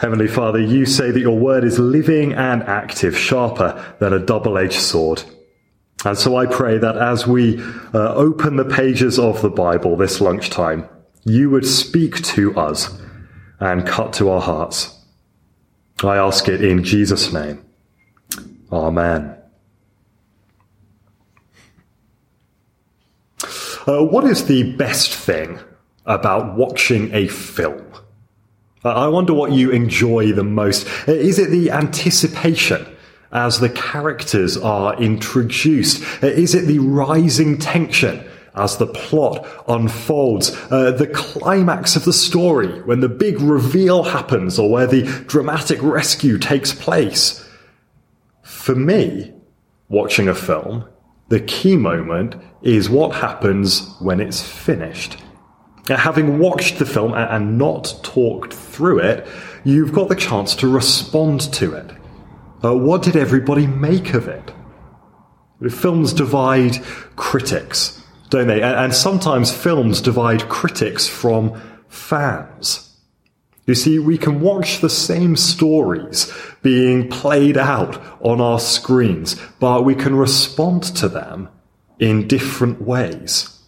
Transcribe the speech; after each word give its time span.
Heavenly 0.00 0.28
Father, 0.28 0.58
you 0.58 0.86
say 0.86 1.10
that 1.10 1.20
your 1.20 1.38
word 1.38 1.62
is 1.62 1.78
living 1.78 2.32
and 2.32 2.62
active, 2.62 3.14
sharper 3.14 3.94
than 3.98 4.14
a 4.14 4.18
double 4.18 4.56
edged 4.56 4.80
sword. 4.80 5.22
And 6.06 6.16
so 6.16 6.36
I 6.36 6.46
pray 6.46 6.78
that 6.78 6.96
as 6.96 7.26
we 7.26 7.62
uh, 7.92 8.14
open 8.14 8.56
the 8.56 8.64
pages 8.64 9.18
of 9.18 9.42
the 9.42 9.50
Bible 9.50 9.98
this 9.98 10.22
lunchtime, 10.22 10.88
you 11.24 11.50
would 11.50 11.66
speak 11.66 12.22
to 12.22 12.56
us 12.56 12.98
and 13.58 13.86
cut 13.86 14.14
to 14.14 14.30
our 14.30 14.40
hearts. 14.40 14.98
I 16.02 16.16
ask 16.16 16.48
it 16.48 16.64
in 16.64 16.82
Jesus' 16.82 17.30
name. 17.30 17.62
Amen. 18.72 19.36
Uh, 23.86 24.02
what 24.02 24.24
is 24.24 24.46
the 24.46 24.62
best 24.76 25.12
thing 25.12 25.58
about 26.06 26.56
watching 26.56 27.12
a 27.12 27.28
film? 27.28 27.89
I 28.82 29.08
wonder 29.08 29.34
what 29.34 29.52
you 29.52 29.70
enjoy 29.70 30.32
the 30.32 30.44
most. 30.44 30.86
Uh, 31.06 31.12
is 31.12 31.38
it 31.38 31.50
the 31.50 31.70
anticipation 31.70 32.86
as 33.30 33.60
the 33.60 33.68
characters 33.68 34.56
are 34.56 35.00
introduced? 35.00 36.02
Uh, 36.22 36.28
is 36.28 36.54
it 36.54 36.66
the 36.66 36.78
rising 36.78 37.58
tension 37.58 38.24
as 38.54 38.78
the 38.78 38.86
plot 38.86 39.46
unfolds? 39.68 40.56
Uh, 40.70 40.92
the 40.92 41.06
climax 41.06 41.94
of 41.94 42.06
the 42.06 42.12
story 42.12 42.80
when 42.82 43.00
the 43.00 43.08
big 43.08 43.38
reveal 43.40 44.02
happens 44.02 44.58
or 44.58 44.70
where 44.70 44.86
the 44.86 45.02
dramatic 45.26 45.82
rescue 45.82 46.38
takes 46.38 46.72
place? 46.72 47.46
For 48.42 48.74
me, 48.74 49.34
watching 49.90 50.26
a 50.26 50.34
film, 50.34 50.88
the 51.28 51.40
key 51.40 51.76
moment 51.76 52.34
is 52.62 52.88
what 52.88 53.14
happens 53.14 53.94
when 54.00 54.20
it's 54.20 54.42
finished. 54.42 55.18
Having 55.96 56.38
watched 56.38 56.78
the 56.78 56.86
film 56.86 57.14
and 57.14 57.58
not 57.58 57.94
talked 58.02 58.54
through 58.54 59.00
it, 59.00 59.26
you've 59.64 59.92
got 59.92 60.08
the 60.08 60.14
chance 60.16 60.54
to 60.56 60.68
respond 60.68 61.40
to 61.54 61.74
it. 61.74 61.90
Uh, 62.62 62.74
what 62.74 63.02
did 63.02 63.16
everybody 63.16 63.66
make 63.66 64.14
of 64.14 64.28
it? 64.28 64.52
Films 65.70 66.12
divide 66.12 66.82
critics, 67.16 68.02
don't 68.30 68.46
they? 68.46 68.62
And 68.62 68.94
sometimes 68.94 69.52
films 69.52 70.00
divide 70.00 70.48
critics 70.48 71.06
from 71.06 71.60
fans. 71.88 72.86
You 73.66 73.74
see, 73.74 73.98
we 73.98 74.18
can 74.18 74.40
watch 74.40 74.80
the 74.80 74.88
same 74.88 75.36
stories 75.36 76.32
being 76.62 77.08
played 77.08 77.56
out 77.56 78.02
on 78.20 78.40
our 78.40 78.58
screens, 78.58 79.36
but 79.60 79.84
we 79.84 79.94
can 79.94 80.16
respond 80.16 80.82
to 80.96 81.08
them 81.08 81.48
in 81.98 82.26
different 82.26 82.82
ways. 82.82 83.59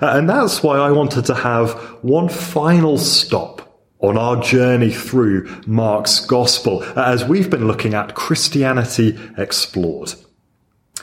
Uh, 0.00 0.12
and 0.16 0.28
that's 0.28 0.62
why 0.62 0.78
I 0.78 0.90
wanted 0.90 1.26
to 1.26 1.34
have 1.34 1.72
one 2.02 2.28
final 2.28 2.98
stop 2.98 3.58
on 4.00 4.16
our 4.16 4.40
journey 4.40 4.92
through 4.92 5.48
Mark's 5.66 6.20
Gospel 6.20 6.82
uh, 6.82 7.02
as 7.02 7.24
we've 7.24 7.50
been 7.50 7.66
looking 7.66 7.94
at 7.94 8.14
Christianity 8.14 9.18
explored. 9.36 10.14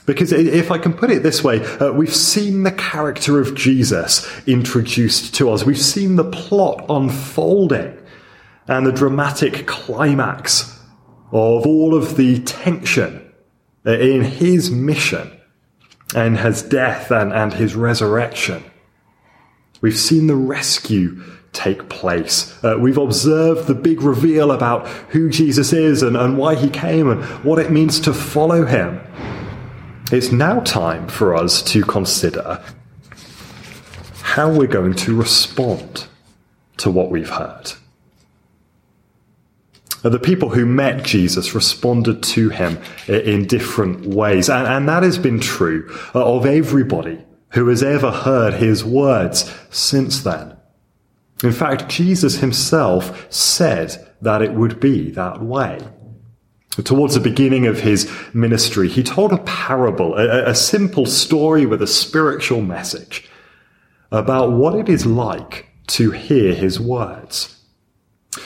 Because 0.05 0.31
if 0.31 0.69
I 0.69 0.77
can 0.77 0.93
put 0.93 1.09
it 1.09 1.23
this 1.23 1.43
way, 1.43 1.65
uh, 1.77 1.91
we've 1.91 2.15
seen 2.15 2.63
the 2.63 2.71
character 2.71 3.39
of 3.39 3.55
Jesus 3.55 4.29
introduced 4.47 5.33
to 5.35 5.49
us. 5.49 5.65
We've 5.65 5.81
seen 5.81 6.15
the 6.15 6.29
plot 6.29 6.85
unfolding 6.89 7.97
and 8.67 8.85
the 8.85 8.91
dramatic 8.91 9.65
climax 9.65 10.79
of 11.31 11.65
all 11.65 11.95
of 11.95 12.17
the 12.17 12.39
tension 12.41 13.33
uh, 13.85 13.91
in 13.97 14.21
his 14.21 14.69
mission 14.69 15.34
and 16.13 16.37
his 16.37 16.61
death 16.61 17.11
and, 17.11 17.33
and 17.33 17.53
his 17.53 17.75
resurrection. 17.75 18.63
We've 19.81 19.97
seen 19.97 20.27
the 20.27 20.35
rescue 20.35 21.21
take 21.51 21.89
place. 21.89 22.53
Uh, 22.63 22.77
we've 22.79 22.97
observed 22.97 23.67
the 23.67 23.75
big 23.75 24.01
reveal 24.01 24.51
about 24.51 24.87
who 25.09 25.29
Jesus 25.29 25.73
is 25.73 26.03
and, 26.03 26.15
and 26.17 26.37
why 26.37 26.55
he 26.55 26.69
came 26.69 27.09
and 27.09 27.23
what 27.43 27.59
it 27.59 27.71
means 27.71 27.99
to 28.01 28.13
follow 28.13 28.65
him. 28.65 29.01
It's 30.11 30.31
now 30.31 30.59
time 30.59 31.07
for 31.07 31.35
us 31.35 31.63
to 31.63 31.83
consider 31.83 32.63
how 34.21 34.51
we're 34.51 34.67
going 34.67 34.93
to 34.93 35.15
respond 35.15 36.07
to 36.77 36.91
what 36.91 37.09
we've 37.09 37.29
heard. 37.29 37.71
Uh, 40.05 40.09
the 40.09 40.19
people 40.19 40.49
who 40.49 40.67
met 40.67 41.03
Jesus 41.03 41.55
responded 41.55 42.21
to 42.21 42.49
him 42.49 42.77
in 43.07 43.47
different 43.47 44.05
ways. 44.05 44.49
And, 44.49 44.67
and 44.67 44.87
that 44.87 45.01
has 45.01 45.17
been 45.17 45.39
true 45.39 45.91
uh, 46.13 46.23
of 46.23 46.45
everybody 46.45 47.25
who 47.53 47.67
has 47.69 47.81
ever 47.81 48.11
heard 48.11 48.53
his 48.53 48.85
words 48.85 49.51
since 49.71 50.21
then. 50.21 50.55
In 51.43 51.51
fact, 51.51 51.89
Jesus 51.89 52.37
himself 52.37 53.25
said 53.33 54.13
that 54.21 54.43
it 54.43 54.53
would 54.53 54.79
be 54.79 55.09
that 55.11 55.41
way. 55.41 55.79
Towards 56.83 57.15
the 57.15 57.19
beginning 57.19 57.65
of 57.65 57.79
his 57.79 58.11
ministry, 58.31 58.87
he 58.87 59.01
told 59.01 59.33
a 59.33 59.39
parable, 59.39 60.15
a, 60.17 60.51
a 60.51 60.55
simple 60.55 61.07
story 61.07 61.65
with 61.65 61.81
a 61.81 61.87
spiritual 61.87 62.61
message 62.61 63.27
about 64.11 64.51
what 64.51 64.75
it 64.75 64.87
is 64.87 65.05
like 65.05 65.67
to 65.87 66.11
hear 66.11 66.53
his 66.53 66.79
words. 66.79 67.64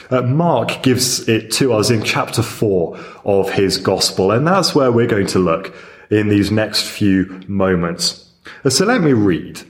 Uh, 0.09 0.23
Mark 0.23 0.81
gives 0.81 1.27
it 1.29 1.51
to 1.51 1.73
us 1.73 1.91
in 1.91 2.03
chapter 2.03 2.41
4 2.41 2.97
of 3.25 3.51
his 3.51 3.77
gospel, 3.77 4.31
and 4.31 4.47
that's 4.47 4.73
where 4.73 4.91
we're 4.91 5.07
going 5.07 5.27
to 5.27 5.39
look 5.39 5.75
in 6.09 6.29
these 6.29 6.51
next 6.51 6.87
few 6.87 7.41
moments. 7.47 8.31
Uh, 8.65 8.69
so 8.69 8.85
let 8.85 9.01
me 9.01 9.13
read 9.13 9.61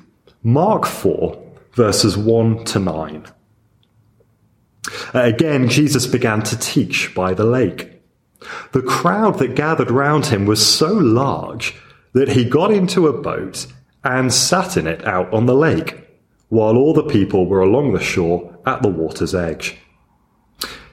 Mark 0.41 0.85
4, 0.85 1.37
verses 1.73 2.17
1 2.17 2.63
to 2.65 2.79
9. 2.79 3.25
Uh, 5.13 5.19
again, 5.19 5.67
Jesus 5.67 6.07
began 6.07 6.41
to 6.43 6.57
teach 6.57 7.13
by 7.13 7.33
the 7.33 7.43
lake. 7.43 8.01
The 8.71 8.81
crowd 8.81 9.39
that 9.39 9.55
gathered 9.55 9.91
round 9.91 10.27
him 10.27 10.45
was 10.45 10.65
so 10.65 10.93
large 10.93 11.75
that 12.13 12.29
he 12.29 12.45
got 12.45 12.71
into 12.71 13.07
a 13.07 13.21
boat 13.21 13.67
and 14.05 14.33
sat 14.33 14.77
in 14.77 14.87
it 14.87 15.05
out 15.05 15.31
on 15.33 15.45
the 15.45 15.53
lake, 15.53 16.07
while 16.47 16.77
all 16.77 16.93
the 16.93 17.03
people 17.03 17.45
were 17.45 17.61
along 17.61 17.91
the 17.91 17.99
shore 17.99 18.57
at 18.65 18.81
the 18.81 18.87
water's 18.87 19.35
edge. 19.35 19.77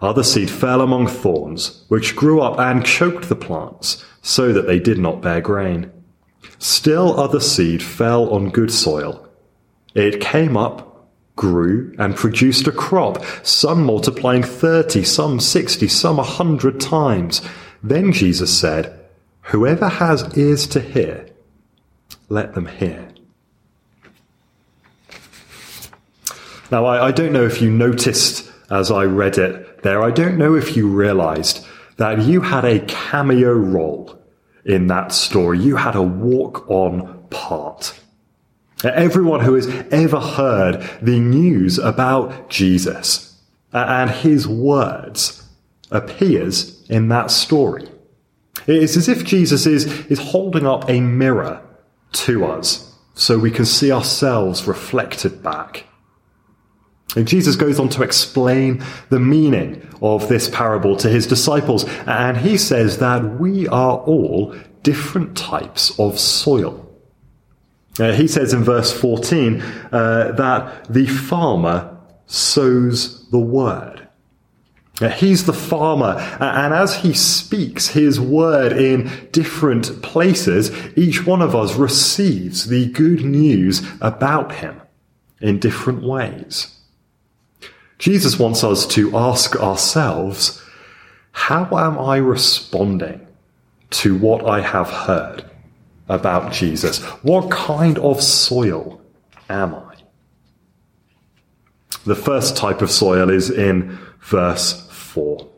Other 0.00 0.22
seed 0.22 0.50
fell 0.50 0.80
among 0.80 1.06
thorns, 1.06 1.84
which 1.88 2.16
grew 2.16 2.40
up 2.40 2.58
and 2.58 2.84
choked 2.84 3.28
the 3.28 3.36
plants, 3.36 4.04
so 4.22 4.52
that 4.52 4.66
they 4.66 4.78
did 4.78 4.98
not 4.98 5.22
bear 5.22 5.40
grain. 5.40 5.90
Still 6.58 7.18
other 7.18 7.40
seed 7.40 7.82
fell 7.82 8.30
on 8.30 8.50
good 8.50 8.70
soil. 8.70 9.26
It 9.94 10.20
came 10.20 10.56
up, 10.56 11.08
grew, 11.34 11.94
and 11.98 12.14
produced 12.14 12.66
a 12.66 12.72
crop, 12.72 13.24
some 13.42 13.84
multiplying 13.84 14.42
thirty, 14.42 15.04
some 15.04 15.40
sixty, 15.40 15.88
some 15.88 16.18
a 16.18 16.22
hundred 16.22 16.80
times. 16.80 17.40
Then 17.82 18.12
Jesus 18.12 18.56
said, 18.56 18.98
Whoever 19.42 19.88
has 19.88 20.36
ears 20.36 20.66
to 20.68 20.80
hear, 20.80 21.28
let 22.28 22.54
them 22.54 22.66
hear. 22.66 23.08
Now, 26.70 26.84
I, 26.84 27.06
I 27.06 27.10
don't 27.12 27.32
know 27.32 27.44
if 27.44 27.62
you 27.62 27.70
noticed 27.70 28.50
as 28.70 28.90
I 28.90 29.04
read 29.04 29.38
it 29.38 29.82
there, 29.82 30.02
I 30.02 30.10
don't 30.10 30.38
know 30.38 30.54
if 30.54 30.76
you 30.76 30.88
realized 30.88 31.64
that 31.96 32.22
you 32.22 32.40
had 32.40 32.64
a 32.64 32.80
cameo 32.80 33.52
role 33.52 34.18
in 34.64 34.88
that 34.88 35.12
story. 35.12 35.58
You 35.58 35.76
had 35.76 35.94
a 35.94 36.02
walk 36.02 36.68
on 36.68 37.24
part. 37.30 37.98
Everyone 38.84 39.40
who 39.40 39.54
has 39.54 39.66
ever 39.90 40.20
heard 40.20 40.88
the 41.00 41.18
news 41.18 41.78
about 41.78 42.50
Jesus 42.50 43.40
and 43.72 44.10
his 44.10 44.46
words 44.46 45.42
appears 45.90 46.84
in 46.90 47.08
that 47.08 47.30
story. 47.30 47.88
It's 48.66 48.96
as 48.96 49.08
if 49.08 49.24
Jesus 49.24 49.66
is, 49.66 49.86
is 50.06 50.18
holding 50.18 50.66
up 50.66 50.88
a 50.90 51.00
mirror 51.00 51.62
to 52.12 52.44
us 52.44 52.94
so 53.14 53.38
we 53.38 53.50
can 53.50 53.64
see 53.64 53.92
ourselves 53.92 54.66
reflected 54.66 55.42
back. 55.42 55.84
And 57.14 57.28
Jesus 57.28 57.56
goes 57.56 57.78
on 57.78 57.88
to 57.90 58.02
explain 58.02 58.84
the 59.10 59.20
meaning 59.20 59.86
of 60.02 60.28
this 60.28 60.50
parable 60.50 60.96
to 60.96 61.08
his 61.08 61.26
disciples, 61.26 61.84
and 62.06 62.36
he 62.36 62.58
says 62.58 62.98
that 62.98 63.38
we 63.38 63.68
are 63.68 63.98
all 63.98 64.54
different 64.82 65.36
types 65.36 65.98
of 65.98 66.18
soil. 66.18 66.82
Uh, 67.98 68.12
he 68.12 68.28
says 68.28 68.52
in 68.52 68.62
verse 68.62 68.92
14 68.92 69.62
uh, 69.62 70.32
that 70.32 70.92
the 70.92 71.06
farmer 71.06 71.96
sows 72.26 73.28
the 73.30 73.38
word. 73.38 74.06
He's 75.16 75.44
the 75.44 75.52
farmer, 75.52 76.16
and 76.40 76.72
as 76.72 76.96
he 76.96 77.12
speaks 77.12 77.88
his 77.88 78.18
word 78.18 78.72
in 78.72 79.28
different 79.30 80.00
places, 80.00 80.70
each 80.96 81.26
one 81.26 81.42
of 81.42 81.54
us 81.54 81.74
receives 81.74 82.68
the 82.68 82.86
good 82.86 83.22
news 83.22 83.82
about 84.00 84.54
him 84.54 84.80
in 85.38 85.58
different 85.58 86.02
ways. 86.02 86.75
Jesus 87.98 88.38
wants 88.38 88.62
us 88.62 88.86
to 88.88 89.16
ask 89.16 89.56
ourselves, 89.56 90.62
how 91.32 91.64
am 91.76 91.98
I 91.98 92.16
responding 92.16 93.26
to 93.90 94.16
what 94.16 94.46
I 94.46 94.60
have 94.60 94.88
heard 94.88 95.44
about 96.08 96.52
Jesus? 96.52 97.02
What 97.22 97.50
kind 97.50 97.98
of 97.98 98.22
soil 98.22 99.00
am 99.48 99.74
I? 99.74 99.94
The 102.04 102.14
first 102.14 102.56
type 102.56 102.82
of 102.82 102.90
soil 102.90 103.30
is 103.30 103.50
in 103.50 103.98
verse 104.20 104.86
4. 104.90 105.48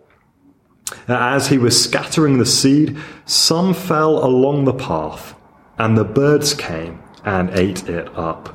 As 1.06 1.48
he 1.48 1.58
was 1.58 1.82
scattering 1.82 2.38
the 2.38 2.46
seed, 2.46 2.96
some 3.26 3.74
fell 3.74 4.24
along 4.24 4.64
the 4.64 4.72
path, 4.72 5.34
and 5.78 5.96
the 5.96 6.04
birds 6.04 6.54
came 6.54 7.02
and 7.24 7.50
ate 7.50 7.88
it 7.88 8.08
up. 8.16 8.54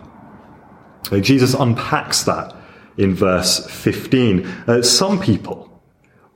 Jesus 1.21 1.53
unpacks 1.53 2.23
that 2.23 2.55
in 2.97 3.15
verse 3.15 3.65
15. 3.67 4.45
Uh, 4.67 4.81
some 4.81 5.19
people 5.19 5.81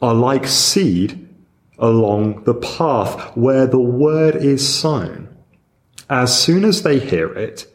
are 0.02 0.14
like 0.14 0.48
seed 0.48 1.28
along 1.80 2.44
the 2.44 2.54
path 2.54 3.36
where 3.36 3.68
the 3.68 3.80
word 3.80 4.36
is 4.36 4.68
sown. 4.68 5.28
As 6.10 6.38
soon 6.38 6.64
as 6.64 6.84
they 6.84 7.00
hear 7.00 7.34
it, 7.34 7.68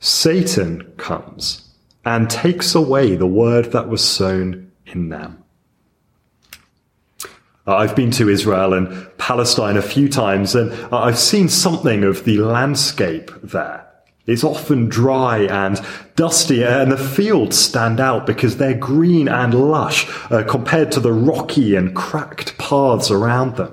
Satan 0.00 0.92
comes 0.96 1.68
and 2.04 2.30
takes 2.30 2.74
away 2.74 3.16
the 3.16 3.26
word 3.26 3.72
that 3.72 3.88
was 3.88 4.02
sown 4.02 4.70
in 4.86 5.08
them. 5.08 5.42
Uh, 7.66 7.76
I've 7.76 7.96
been 7.96 8.10
to 8.12 8.28
Israel 8.28 8.72
and 8.72 9.10
Palestine 9.18 9.76
a 9.76 9.82
few 9.82 10.08
times, 10.08 10.54
and 10.54 10.72
I've 10.92 11.18
seen 11.18 11.48
something 11.48 12.04
of 12.04 12.24
the 12.24 12.38
landscape 12.38 13.30
there. 13.42 13.87
It's 14.28 14.44
often 14.44 14.88
dry 14.88 15.38
and 15.38 15.80
dusty, 16.14 16.62
and 16.62 16.92
the 16.92 16.98
fields 16.98 17.58
stand 17.58 17.98
out 17.98 18.26
because 18.26 18.58
they're 18.58 18.74
green 18.74 19.26
and 19.26 19.54
lush 19.54 20.06
uh, 20.30 20.44
compared 20.44 20.92
to 20.92 21.00
the 21.00 21.12
rocky 21.12 21.74
and 21.74 21.96
cracked 21.96 22.58
paths 22.58 23.10
around 23.10 23.56
them. 23.56 23.72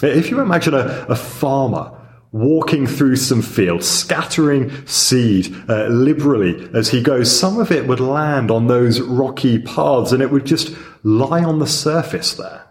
If 0.00 0.30
you 0.30 0.40
imagine 0.40 0.74
a, 0.74 1.06
a 1.08 1.16
farmer 1.16 1.98
walking 2.32 2.86
through 2.86 3.16
some 3.16 3.42
fields, 3.42 3.88
scattering 3.88 4.86
seed 4.86 5.54
uh, 5.68 5.86
liberally 5.88 6.70
as 6.72 6.88
he 6.88 7.02
goes, 7.02 7.36
some 7.36 7.58
of 7.58 7.70
it 7.70 7.86
would 7.86 8.00
land 8.00 8.50
on 8.50 8.68
those 8.68 9.00
rocky 9.00 9.58
paths 9.58 10.12
and 10.12 10.22
it 10.22 10.30
would 10.30 10.46
just 10.46 10.74
lie 11.02 11.44
on 11.44 11.58
the 11.58 11.66
surface 11.66 12.34
there. 12.34 12.64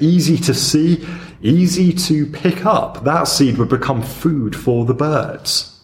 Easy 0.00 0.36
to 0.38 0.54
see, 0.54 1.06
easy 1.42 1.92
to 1.92 2.26
pick 2.26 2.66
up. 2.66 3.04
That 3.04 3.24
seed 3.24 3.58
would 3.58 3.68
become 3.68 4.02
food 4.02 4.56
for 4.56 4.84
the 4.84 4.94
birds. 4.94 5.80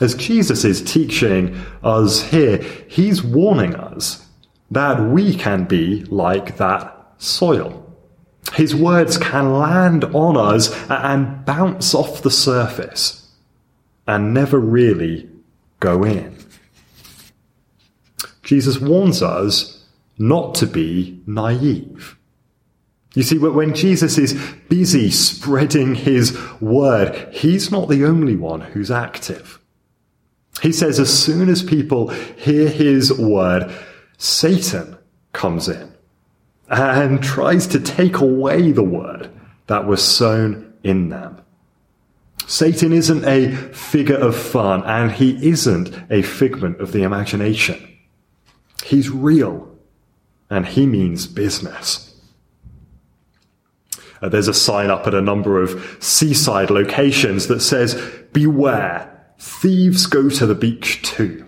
As 0.00 0.14
Jesus 0.14 0.64
is 0.64 0.82
teaching 0.82 1.56
us 1.82 2.22
here, 2.22 2.58
he's 2.88 3.22
warning 3.22 3.74
us 3.74 4.26
that 4.70 5.00
we 5.00 5.34
can 5.34 5.64
be 5.64 6.04
like 6.04 6.56
that 6.56 7.14
soil. 7.18 7.80
His 8.54 8.74
words 8.74 9.16
can 9.16 9.58
land 9.58 10.04
on 10.04 10.36
us 10.36 10.72
and 10.90 11.44
bounce 11.44 11.94
off 11.94 12.22
the 12.22 12.30
surface 12.30 13.30
and 14.06 14.34
never 14.34 14.58
really 14.58 15.28
go 15.80 16.04
in. 16.04 16.36
Jesus 18.42 18.78
warns 18.78 19.22
us 19.22 19.86
not 20.18 20.54
to 20.56 20.66
be 20.66 21.22
naive. 21.26 22.16
You 23.14 23.22
see, 23.22 23.38
when 23.38 23.74
Jesus 23.74 24.18
is 24.18 24.34
busy 24.68 25.10
spreading 25.10 25.94
his 25.94 26.36
word, 26.60 27.32
he's 27.32 27.70
not 27.70 27.88
the 27.88 28.04
only 28.04 28.34
one 28.34 28.60
who's 28.60 28.90
active. 28.90 29.60
He 30.62 30.72
says 30.72 30.98
as 30.98 31.16
soon 31.16 31.48
as 31.48 31.62
people 31.62 32.08
hear 32.08 32.68
his 32.68 33.16
word, 33.16 33.72
Satan 34.18 34.96
comes 35.32 35.68
in 35.68 35.94
and 36.68 37.22
tries 37.22 37.66
to 37.68 37.80
take 37.80 38.18
away 38.18 38.72
the 38.72 38.82
word 38.82 39.30
that 39.66 39.86
was 39.86 40.02
sown 40.02 40.74
in 40.82 41.08
them. 41.08 41.40
Satan 42.46 42.92
isn't 42.92 43.24
a 43.24 43.54
figure 43.72 44.16
of 44.16 44.36
fun 44.36 44.82
and 44.84 45.12
he 45.12 45.48
isn't 45.48 45.94
a 46.10 46.22
figment 46.22 46.80
of 46.80 46.92
the 46.92 47.02
imagination. 47.02 47.96
He's 48.84 49.08
real 49.08 49.70
and 50.50 50.66
he 50.66 50.86
means 50.86 51.26
business. 51.26 52.13
Uh, 54.24 54.28
there's 54.30 54.48
a 54.48 54.54
sign 54.54 54.88
up 54.88 55.06
at 55.06 55.12
a 55.12 55.20
number 55.20 55.60
of 55.60 55.98
seaside 56.00 56.70
locations 56.70 57.46
that 57.48 57.60
says, 57.60 57.94
beware, 58.32 59.34
thieves 59.38 60.06
go 60.06 60.30
to 60.30 60.46
the 60.46 60.54
beach 60.54 61.02
too. 61.02 61.46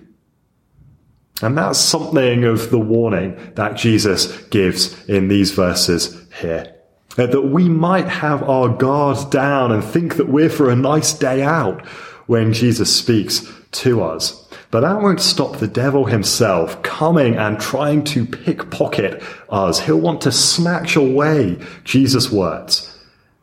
And 1.41 1.57
that's 1.57 1.79
something 1.79 2.45
of 2.45 2.69
the 2.69 2.79
warning 2.79 3.53
that 3.55 3.79
Jesus 3.79 4.37
gives 4.49 5.09
in 5.09 5.29
these 5.29 5.53
verses 5.53 6.23
here. 6.43 6.75
Uh, 7.17 7.25
that 7.25 7.49
we 7.49 7.67
might 7.67 8.09
have 8.09 8.43
our 8.43 8.69
guard 8.69 9.31
down 9.31 9.73
and 9.73 9.83
think 9.83 10.17
that 10.17 10.29
we're 10.29 10.51
for 10.51 10.69
a 10.69 10.77
nice 10.77 11.15
day 11.15 11.43
out 11.43 11.87
when 12.27 12.53
Jesus 12.53 12.95
speaks 12.95 13.51
to 13.73 14.03
us. 14.03 14.46
But 14.71 14.81
that 14.81 15.01
won't 15.01 15.21
stop 15.21 15.59
the 15.59 15.69
devil 15.69 16.05
himself 16.07 16.83
coming 16.83 17.37
and 17.37 17.61
trying 17.61 18.05
to 18.05 18.27
pickpocket 18.27 19.23
us. 19.49 19.79
He'll 19.79 20.01
want 20.01 20.21
to 20.23 20.33
snatch 20.33 20.97
away 20.97 21.59
Jesus' 21.85 22.31
words 22.31 22.93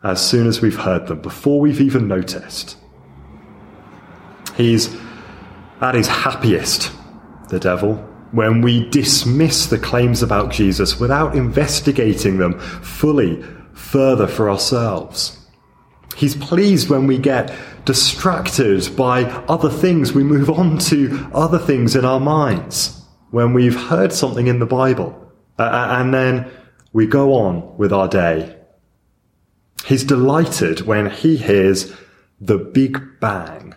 as 0.03 0.25
soon 0.25 0.47
as 0.47 0.61
we've 0.61 0.75
heard 0.77 1.07
them, 1.07 1.21
before 1.21 1.61
we've 1.61 1.79
even 1.79 2.07
noticed. 2.07 2.77
He's 4.55 4.95
at 5.79 5.95
his 5.95 6.07
happiest, 6.07 6.91
the 7.49 7.59
devil, 7.59 7.95
when 8.31 8.61
we 8.61 8.89
dismiss 8.89 9.67
the 9.67 9.77
claims 9.77 10.21
about 10.21 10.51
Jesus 10.51 10.99
without 10.99 11.35
investigating 11.35 12.37
them 12.37 12.59
fully 12.59 13.41
further 13.73 14.27
for 14.27 14.49
ourselves. 14.49 15.39
He's 16.15 16.35
pleased 16.35 16.89
when 16.89 17.07
we 17.07 17.17
get 17.17 17.53
distracted 17.85 18.95
by 18.95 19.23
other 19.47 19.69
things. 19.69 20.13
We 20.13 20.23
move 20.23 20.49
on 20.49 20.77
to 20.79 21.29
other 21.33 21.59
things 21.59 21.95
in 21.95 22.05
our 22.05 22.19
minds 22.19 23.01
when 23.31 23.53
we've 23.53 23.75
heard 23.75 24.13
something 24.13 24.47
in 24.47 24.59
the 24.59 24.65
Bible. 24.65 25.19
Uh, 25.57 25.87
and 25.99 26.13
then 26.13 26.51
we 26.93 27.07
go 27.07 27.33
on 27.33 27.77
with 27.77 27.91
our 27.91 28.07
day. 28.07 28.55
He's 29.85 30.03
delighted 30.03 30.81
when 30.81 31.09
he 31.09 31.35
hears 31.35 31.93
the 32.39 32.57
big 32.57 33.19
bang. 33.19 33.75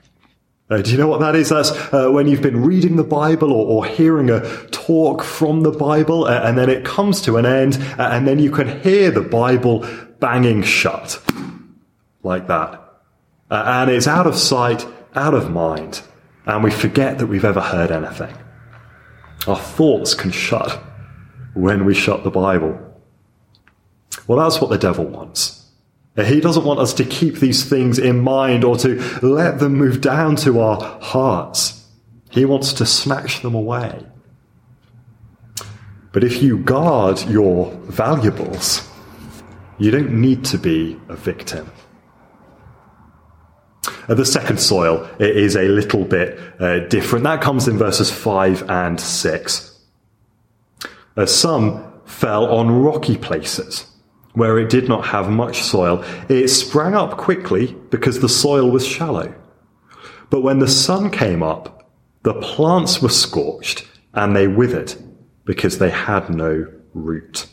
Uh, 0.69 0.83
do 0.83 0.91
you 0.91 0.99
know 0.99 1.07
what 1.07 1.21
that 1.21 1.37
is? 1.37 1.49
That's 1.49 1.71
uh, 1.93 2.11
when 2.11 2.27
you've 2.27 2.43
been 2.43 2.63
reading 2.63 2.97
the 2.97 3.05
Bible 3.05 3.53
or, 3.53 3.67
or 3.67 3.87
hearing 3.87 4.31
a 4.31 4.41
talk 4.69 5.23
from 5.23 5.63
the 5.63 5.71
Bible, 5.71 6.25
uh, 6.25 6.41
and 6.43 6.59
then 6.59 6.69
it 6.69 6.85
comes 6.85 7.21
to 7.23 7.37
an 7.37 7.47
end, 7.47 7.77
uh, 7.99 8.09
and 8.11 8.27
then 8.27 8.41
you 8.41 8.51
can 8.51 8.81
hear 8.81 9.11
the 9.13 9.21
Bible 9.21 9.87
banging 10.19 10.63
shut 10.63 11.23
like 12.27 12.49
that. 12.49 12.83
Uh, 13.51 13.63
and 13.67 13.91
it's 13.91 14.07
out 14.07 14.27
of 14.27 14.37
sight, 14.37 14.87
out 15.15 15.33
of 15.33 15.51
mind, 15.51 16.03
and 16.45 16.63
we 16.63 16.71
forget 16.71 17.19
that 17.19 17.29
we've 17.29 17.45
ever 17.45 17.61
heard 17.61 17.91
anything. 17.91 18.37
Our 19.47 19.59
thoughts 19.59 20.15
can 20.15 20.33
shut 20.33 20.83
when 21.55 21.85
we 21.85 21.95
shut 21.95 22.25
the 22.25 22.31
Bible. 22.31 22.79
Well, 24.27 24.39
that's 24.39 24.61
what 24.61 24.71
the 24.71 24.79
devil 24.79 25.05
wants. 25.05 25.65
He 26.17 26.41
doesn't 26.41 26.65
want 26.65 26.81
us 26.81 26.95
to 26.95 27.05
keep 27.05 27.37
these 27.37 27.65
things 27.65 27.99
in 27.99 28.21
mind 28.21 28.65
or 28.65 28.77
to 28.79 28.97
let 29.23 29.59
them 29.59 29.75
move 29.75 30.01
down 30.01 30.37
to 30.37 30.61
our 30.61 31.01
hearts. 31.01 31.87
He 32.31 32.45
wants 32.45 32.73
to 32.75 32.87
snatch 32.87 33.43
them 33.43 33.55
away. 33.55 34.05
But 36.13 36.25
if 36.25 36.43
you 36.43 36.59
guard 36.59 37.21
your 37.29 37.71
valuables, 37.85 38.89
you 39.79 39.91
don't 39.91 40.21
need 40.21 40.47
to 40.47 40.59
be 40.59 40.99
a 41.11 41.17
victim. 41.17 41.71
Uh, 44.09 44.15
the 44.15 44.25
second 44.25 44.61
soil 44.61 45.09
is 45.19 45.57
a 45.57 45.69
little 45.69 46.05
bit 46.05 46.39
uh, 46.61 46.81
different. 46.89 47.25
That 47.25 47.41
comes 47.41 47.69
in 47.69 47.79
verses 47.79 48.11
5 48.11 48.69
and 48.71 49.01
6. 49.01 49.81
Uh, 51.17 51.27
some 51.27 51.93
fell 52.05 52.47
on 52.47 52.71
rocky 52.71 53.17
places 53.17 53.91
where 54.35 54.59
it 54.59 54.69
did 54.69 54.87
not 54.89 55.07
have 55.07 55.31
much 55.31 55.63
soil. 55.63 56.05
It 56.29 56.49
sprang 56.49 56.95
up 56.95 57.17
quickly 57.17 57.75
because 57.91 58.21
the 58.21 58.29
soil 58.29 58.71
was 58.71 58.87
shallow. 58.87 59.35
But 60.29 60.43
when 60.43 60.59
the 60.59 60.69
sun 60.69 61.11
came 61.11 61.43
up, 61.43 61.91
the 62.23 62.35
plants 62.35 63.01
were 63.01 63.09
scorched 63.09 63.87
and 64.13 64.37
they 64.37 64.47
withered 64.47 64.95
because 65.47 65.79
they 65.79 65.91
had 65.91 66.29
no 66.29 66.67
root. 66.93 67.47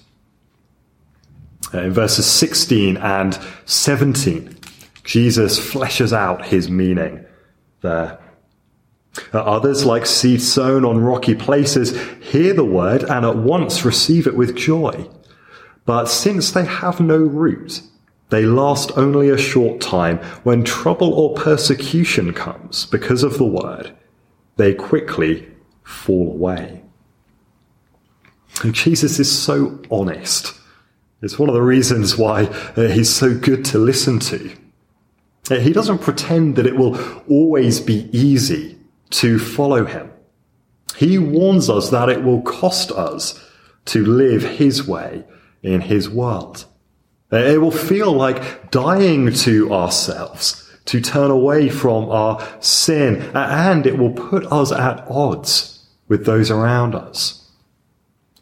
Uh, 1.73 1.83
in 1.83 1.93
verses 1.93 2.25
16 2.25 2.97
and 2.97 3.39
17, 3.65 4.57
Jesus 5.03 5.59
fleshes 5.59 6.13
out 6.13 6.45
his 6.45 6.69
meaning 6.69 7.25
there. 7.81 8.19
Others, 9.31 9.85
like 9.85 10.05
seed 10.05 10.41
sown 10.41 10.85
on 10.85 10.97
rocky 10.99 11.35
places, 11.35 11.99
hear 12.21 12.53
the 12.53 12.65
word 12.65 13.03
and 13.03 13.25
at 13.25 13.37
once 13.37 13.85
receive 13.85 14.25
it 14.25 14.35
with 14.35 14.55
joy. 14.55 15.07
But 15.85 16.05
since 16.05 16.51
they 16.51 16.65
have 16.65 16.99
no 16.99 17.17
root, 17.17 17.81
they 18.29 18.45
last 18.45 18.91
only 18.97 19.29
a 19.29 19.37
short 19.37 19.81
time. 19.81 20.17
When 20.43 20.63
trouble 20.63 21.13
or 21.13 21.35
persecution 21.35 22.33
comes 22.33 22.87
because 22.87 23.21
of 23.21 23.37
the 23.37 23.45
word, 23.45 23.95
they 24.55 24.73
quickly 24.73 25.47
fall 25.83 26.31
away. 26.31 26.81
And 28.63 28.73
Jesus 28.73 29.19
is 29.19 29.31
so 29.31 29.79
honest. 29.91 30.53
It's 31.21 31.37
one 31.37 31.49
of 31.49 31.55
the 31.55 31.61
reasons 31.61 32.17
why 32.17 32.45
uh, 32.75 32.87
he's 32.87 33.13
so 33.13 33.37
good 33.37 33.65
to 33.65 33.77
listen 33.77 34.19
to. 34.19 34.51
He 35.49 35.73
doesn't 35.73 35.99
pretend 35.99 36.55
that 36.55 36.65
it 36.65 36.75
will 36.75 36.97
always 37.29 37.79
be 37.79 38.09
easy 38.17 38.77
to 39.11 39.37
follow 39.37 39.85
him. 39.85 40.11
He 40.95 41.17
warns 41.17 41.69
us 41.69 41.89
that 41.89 42.09
it 42.09 42.23
will 42.23 42.41
cost 42.41 42.91
us 42.91 43.43
to 43.85 44.05
live 44.05 44.43
his 44.43 44.87
way 44.87 45.25
in 45.61 45.81
his 45.81 46.09
world. 46.09 46.65
It 47.31 47.59
will 47.59 47.71
feel 47.71 48.13
like 48.13 48.71
dying 48.71 49.33
to 49.33 49.73
ourselves, 49.73 50.71
to 50.85 51.01
turn 51.01 51.31
away 51.31 51.67
from 51.69 52.09
our 52.09 52.45
sin, 52.61 53.21
and 53.33 53.85
it 53.85 53.97
will 53.97 54.13
put 54.13 54.45
us 54.45 54.71
at 54.71 55.05
odds 55.09 55.85
with 56.07 56.25
those 56.25 56.51
around 56.51 56.95
us. 56.95 57.42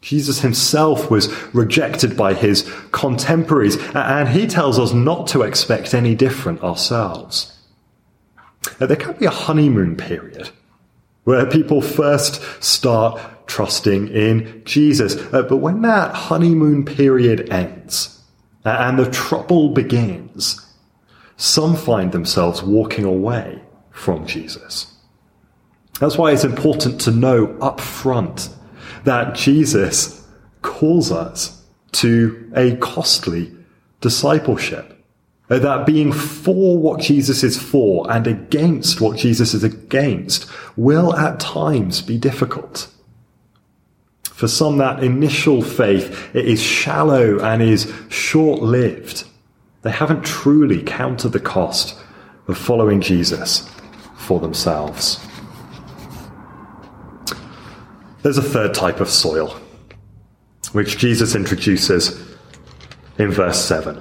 Jesus 0.02 0.40
himself 0.40 1.10
was 1.10 1.32
rejected 1.54 2.16
by 2.16 2.34
his 2.34 2.70
contemporaries, 2.90 3.76
and 3.94 4.28
he 4.28 4.46
tells 4.46 4.78
us 4.78 4.92
not 4.92 5.28
to 5.28 5.42
expect 5.42 5.94
any 5.94 6.14
different 6.14 6.62
ourselves. 6.62 7.56
There 8.78 8.96
can 8.96 9.14
be 9.14 9.26
a 9.26 9.30
honeymoon 9.30 9.96
period 9.96 10.50
where 11.24 11.46
people 11.46 11.80
first 11.80 12.42
start 12.62 13.20
trusting 13.46 14.08
in 14.08 14.62
Jesus. 14.64 15.16
Uh, 15.32 15.42
but 15.42 15.58
when 15.58 15.82
that 15.82 16.14
honeymoon 16.14 16.84
period 16.84 17.48
ends 17.50 18.20
and 18.64 18.98
the 18.98 19.10
trouble 19.10 19.70
begins, 19.70 20.60
some 21.36 21.76
find 21.76 22.12
themselves 22.12 22.62
walking 22.62 23.04
away 23.04 23.62
from 23.90 24.26
Jesus. 24.26 24.92
That's 26.00 26.18
why 26.18 26.32
it's 26.32 26.44
important 26.44 27.00
to 27.02 27.10
know 27.12 27.56
up 27.60 27.80
front 27.80 28.48
that 29.04 29.34
Jesus 29.34 30.26
calls 30.62 31.10
us 31.10 31.62
to 31.92 32.50
a 32.54 32.76
costly 32.76 33.52
discipleship. 34.00 34.88
Uh, 35.50 35.58
that 35.58 35.84
being 35.84 36.12
for 36.12 36.78
what 36.78 37.00
Jesus 37.00 37.42
is 37.42 37.60
for 37.60 38.10
and 38.10 38.26
against 38.26 39.00
what 39.00 39.18
Jesus 39.18 39.52
is 39.54 39.62
against 39.62 40.48
will 40.76 41.14
at 41.14 41.40
times 41.40 42.00
be 42.00 42.16
difficult. 42.16 42.88
For 44.22 44.48
some, 44.48 44.78
that 44.78 45.04
initial 45.04 45.62
faith 45.62 46.34
is 46.34 46.60
shallow 46.60 47.38
and 47.40 47.62
is 47.62 47.92
short 48.08 48.62
lived. 48.62 49.24
They 49.82 49.90
haven't 49.90 50.24
truly 50.24 50.82
counted 50.82 51.30
the 51.30 51.40
cost 51.40 51.98
of 52.48 52.56
following 52.56 53.00
Jesus 53.00 53.68
for 54.16 54.40
themselves. 54.40 55.20
There's 58.22 58.38
a 58.38 58.42
third 58.42 58.72
type 58.72 59.00
of 59.00 59.08
soil, 59.08 59.60
which 60.72 60.96
Jesus 60.96 61.34
introduces 61.34 62.20
in 63.18 63.30
verse 63.30 63.62
7. 63.64 64.00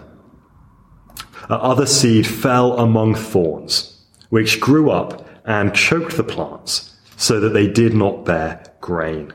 Other 1.49 1.85
seed 1.85 2.27
fell 2.27 2.77
among 2.79 3.15
thorns, 3.15 4.05
which 4.29 4.59
grew 4.59 4.91
up 4.91 5.27
and 5.45 5.73
choked 5.73 6.17
the 6.17 6.23
plants, 6.23 6.95
so 7.17 7.39
that 7.39 7.49
they 7.49 7.67
did 7.67 7.93
not 7.93 8.23
bear 8.23 8.63
grain. 8.79 9.33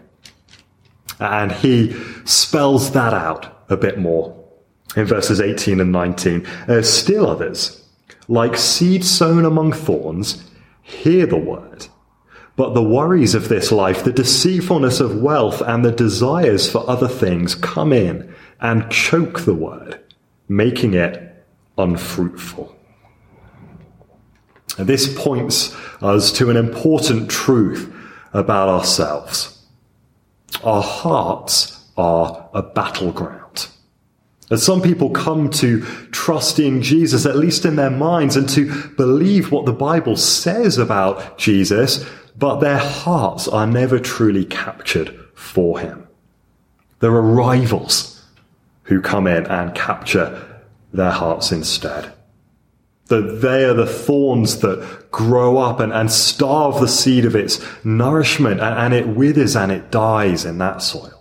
And 1.18 1.50
he 1.50 1.94
spells 2.24 2.92
that 2.92 3.12
out 3.12 3.64
a 3.68 3.76
bit 3.76 3.98
more 3.98 4.44
in 4.96 5.04
verses 5.04 5.40
18 5.40 5.80
and 5.80 5.92
19. 5.92 6.46
Uh, 6.68 6.82
still 6.82 7.28
others, 7.28 7.84
like 8.28 8.56
seed 8.56 9.04
sown 9.04 9.44
among 9.44 9.72
thorns, 9.72 10.48
hear 10.82 11.26
the 11.26 11.36
word. 11.36 11.86
But 12.56 12.72
the 12.72 12.82
worries 12.82 13.34
of 13.34 13.48
this 13.48 13.70
life, 13.70 14.02
the 14.02 14.12
deceitfulness 14.12 14.98
of 14.98 15.20
wealth, 15.20 15.60
and 15.60 15.84
the 15.84 15.92
desires 15.92 16.70
for 16.70 16.88
other 16.88 17.08
things 17.08 17.54
come 17.54 17.92
in 17.92 18.34
and 18.60 18.90
choke 18.90 19.40
the 19.40 19.54
word, 19.54 20.00
making 20.48 20.94
it 20.94 21.44
unfruitful. 21.76 22.74
And 24.78 24.88
this 24.88 25.14
points 25.16 25.76
us 26.00 26.32
to 26.32 26.50
an 26.50 26.56
important 26.56 27.30
truth 27.30 27.92
about 28.32 28.68
ourselves. 28.68 29.62
Our 30.64 30.82
hearts 30.82 31.84
are 31.96 32.48
a 32.54 32.62
battleground. 32.62 33.45
As 34.50 34.62
some 34.62 34.80
people 34.80 35.10
come 35.10 35.50
to 35.50 35.80
trust 36.12 36.60
in 36.60 36.80
Jesus, 36.80 37.26
at 37.26 37.36
least 37.36 37.64
in 37.64 37.76
their 37.76 37.90
minds, 37.90 38.36
and 38.36 38.48
to 38.50 38.88
believe 38.96 39.50
what 39.50 39.66
the 39.66 39.72
Bible 39.72 40.16
says 40.16 40.78
about 40.78 41.36
Jesus, 41.36 42.04
but 42.38 42.60
their 42.60 42.78
hearts 42.78 43.48
are 43.48 43.66
never 43.66 43.98
truly 43.98 44.44
captured 44.44 45.18
for 45.34 45.80
him. 45.80 46.06
There 47.00 47.12
are 47.12 47.22
rivals 47.22 48.24
who 48.84 49.00
come 49.00 49.26
in 49.26 49.46
and 49.46 49.74
capture 49.74 50.62
their 50.92 51.10
hearts 51.10 51.50
instead. 51.50 52.12
That 53.06 53.40
they 53.42 53.64
are 53.64 53.74
the 53.74 53.86
thorns 53.86 54.60
that 54.60 55.10
grow 55.10 55.58
up 55.58 55.80
and, 55.80 55.92
and 55.92 56.10
starve 56.10 56.80
the 56.80 56.88
seed 56.88 57.24
of 57.24 57.36
its 57.36 57.60
nourishment 57.84 58.60
and, 58.60 58.78
and 58.78 58.94
it 58.94 59.16
withers 59.16 59.56
and 59.56 59.72
it 59.72 59.90
dies 59.90 60.44
in 60.44 60.58
that 60.58 60.82
soil. 60.82 61.15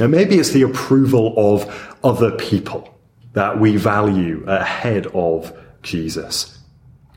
And 0.00 0.10
maybe 0.10 0.36
it's 0.36 0.50
the 0.50 0.62
approval 0.62 1.34
of 1.36 1.96
other 2.02 2.30
people 2.32 2.98
that 3.34 3.58
we 3.58 3.76
value 3.76 4.44
ahead 4.46 5.06
of 5.08 5.56
Jesus. 5.82 6.58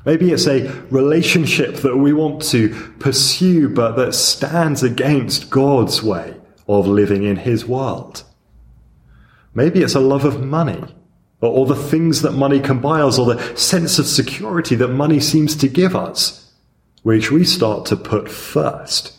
Maybe 0.05 0.32
it's 0.32 0.48
a 0.48 0.67
relationship 0.91 1.77
that 1.77 1.98
we 1.98 2.13
want 2.13 2.44
to 2.44 2.70
pursue, 3.00 3.70
but 3.70 3.94
that 3.94 4.13
stands 4.13 4.84
against 4.84 5.50
God's 5.50 6.03
way 6.03 6.36
of 6.67 6.88
living 6.88 7.24
in 7.24 7.38
His 7.38 7.65
world. 7.65 8.24
Maybe 9.53 9.82
it's 9.82 9.96
a 9.96 10.00
love 10.00 10.25
of 10.25 10.44
money 10.44 10.84
or 11.41 11.65
the 11.65 11.75
things 11.75 12.22
that 12.22 12.32
money 12.32 12.60
can 12.60 12.79
buy 12.79 13.01
us, 13.01 13.20
or 13.20 13.34
the 13.34 13.55
sense 13.55 14.00
of 14.00 14.05
security 14.05 14.75
that 14.75 14.88
money 14.88 15.20
seems 15.20 15.55
to 15.58 15.67
give 15.67 15.96
us, 15.96 16.51
which 17.03 17.32
we 17.32 17.44
start 17.44 17.86
to 17.86 17.96
put 17.96 18.29
first, 18.29 19.13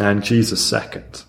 and 0.00 0.24
Jesus 0.24 0.64
second. 0.64 1.24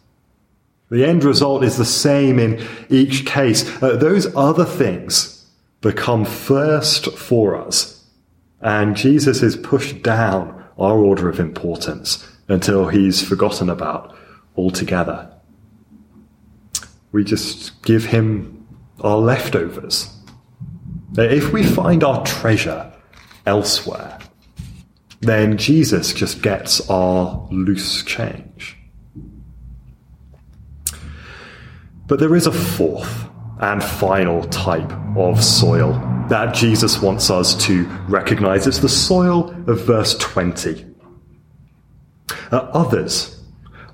The 0.90 1.06
end 1.06 1.24
result 1.24 1.64
is 1.64 1.78
the 1.78 1.86
same 1.86 2.40
in 2.40 2.66
each 2.90 3.26
case. 3.26 3.66
Uh, 3.82 3.96
those 3.96 4.34
other 4.36 4.66
things 4.66 5.46
become 5.82 6.26
first 6.26 7.18
for 7.18 7.56
us, 7.56 8.04
and 8.62 8.96
Jesus 8.96 9.42
is 9.42 9.56
pushed 9.56 10.02
down 10.04 10.64
our 10.78 10.98
order 10.98 11.30
of 11.30 11.40
importance 11.40 12.28
until 12.48 12.88
he's 12.88 13.22
forgotten 13.22 13.70
about 13.70 14.16
altogether. 14.56 15.32
We 17.12 17.24
just 17.24 17.82
give 17.84 18.06
him 18.06 18.68
our 19.02 19.18
leftovers 19.18 20.16
if 21.18 21.54
we 21.54 21.64
find 21.64 22.04
our 22.04 22.26
treasure 22.26 22.92
elsewhere, 23.46 24.20
then 25.22 25.58
Jesus 25.58 26.14
just 26.14 26.42
gets 26.42 26.90
our 26.90 27.48
loose 27.52 28.04
change. 28.04 28.75
But 32.08 32.20
there 32.20 32.36
is 32.36 32.48
a 32.48 32.52
fourth 32.52 33.30
and 33.60 33.84
final 33.84 34.44
type 34.46 34.92
of 35.16 35.44
soil 35.44 35.94
that 36.30 36.54
Jesus 36.54 37.02
wants 37.02 37.30
us 37.30 37.56
to 37.66 37.86
recognize. 38.08 38.68
It's 38.68 38.80
the 38.80 38.90
soil 38.90 39.50
of 39.68 39.82
verse 39.82 40.18
20. 40.18 40.86
Uh, 42.52 42.58
others, 42.58 43.44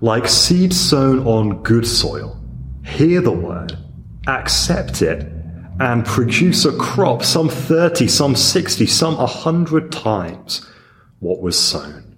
like 0.01 0.27
seed 0.27 0.73
sown 0.73 1.25
on 1.27 1.61
good 1.63 1.85
soil, 1.85 2.39
hear 2.83 3.21
the 3.21 3.31
word, 3.31 3.77
accept 4.27 5.01
it, 5.01 5.27
and 5.79 6.05
produce 6.05 6.65
a 6.65 6.75
crop 6.77 7.23
some 7.23 7.49
30, 7.49 8.07
some 8.07 8.35
60, 8.35 8.85
some 8.85 9.17
100 9.17 9.91
times 9.91 10.65
what 11.19 11.41
was 11.41 11.57
sown. 11.57 12.15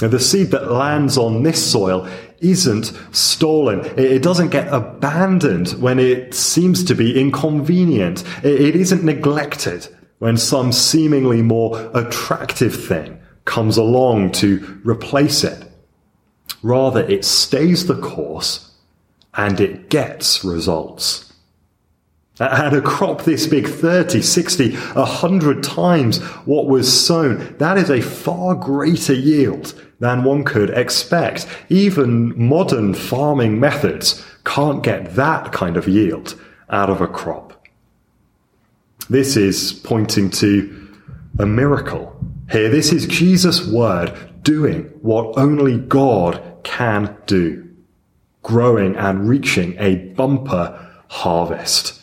Now, 0.00 0.08
the 0.08 0.20
seed 0.20 0.50
that 0.50 0.70
lands 0.70 1.16
on 1.16 1.42
this 1.42 1.70
soil 1.70 2.08
isn't 2.42 2.92
stolen. 3.12 3.80
It 3.98 4.22
doesn't 4.22 4.50
get 4.50 4.72
abandoned 4.72 5.70
when 5.80 5.98
it 5.98 6.34
seems 6.34 6.84
to 6.84 6.94
be 6.94 7.18
inconvenient. 7.18 8.24
It 8.44 8.76
isn't 8.76 9.04
neglected 9.04 9.88
when 10.18 10.36
some 10.36 10.72
seemingly 10.72 11.42
more 11.42 11.90
attractive 11.94 12.74
thing 12.84 13.20
comes 13.44 13.76
along 13.76 14.32
to 14.32 14.80
replace 14.84 15.44
it. 15.44 15.68
Rather, 16.62 17.02
it 17.02 17.24
stays 17.24 17.86
the 17.86 18.00
course 18.00 18.70
and 19.34 19.60
it 19.60 19.88
gets 19.90 20.44
results. 20.44 21.32
And 22.38 22.74
a 22.74 22.80
crop 22.80 23.22
this 23.22 23.46
big, 23.46 23.68
30, 23.68 24.22
60, 24.22 24.76
100 24.76 25.62
times 25.62 26.18
what 26.44 26.66
was 26.66 27.06
sown, 27.06 27.56
that 27.58 27.78
is 27.78 27.90
a 27.90 28.00
far 28.00 28.54
greater 28.54 29.12
yield 29.12 29.74
than 30.02 30.24
one 30.24 30.42
could 30.42 30.68
expect. 30.70 31.46
Even 31.68 32.36
modern 32.36 32.92
farming 32.92 33.60
methods 33.60 34.26
can't 34.44 34.82
get 34.82 35.14
that 35.14 35.52
kind 35.52 35.76
of 35.76 35.86
yield 35.86 36.34
out 36.70 36.90
of 36.90 37.00
a 37.00 37.06
crop. 37.06 37.64
This 39.08 39.36
is 39.36 39.72
pointing 39.72 40.28
to 40.30 40.88
a 41.38 41.46
miracle 41.46 42.16
here. 42.50 42.68
This 42.68 42.92
is 42.92 43.06
Jesus' 43.06 43.64
word 43.64 44.12
doing 44.42 44.86
what 45.02 45.38
only 45.38 45.78
God 45.78 46.42
can 46.64 47.16
do, 47.26 47.70
growing 48.42 48.96
and 48.96 49.28
reaching 49.28 49.76
a 49.78 49.94
bumper 50.16 50.84
harvest. 51.10 52.02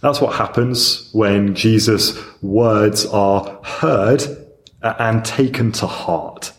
That's 0.00 0.22
what 0.22 0.34
happens 0.36 1.10
when 1.12 1.54
Jesus' 1.54 2.18
words 2.40 3.04
are 3.04 3.60
heard 3.62 4.39
and 4.82 5.24
taken 5.24 5.72
to 5.72 5.86
heart. 5.86 6.52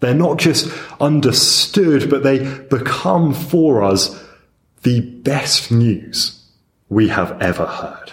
They're 0.00 0.14
not 0.14 0.38
just 0.38 0.68
understood, 1.00 2.10
but 2.10 2.22
they 2.22 2.44
become 2.64 3.32
for 3.32 3.82
us 3.82 4.20
the 4.82 5.00
best 5.00 5.70
news 5.70 6.44
we 6.88 7.08
have 7.08 7.40
ever 7.40 7.66
heard. 7.66 8.12